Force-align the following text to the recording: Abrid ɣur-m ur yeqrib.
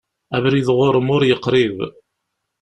Abrid 0.37 0.67
ɣur-m 0.77 1.07
ur 1.15 1.21
yeqrib. 1.25 1.77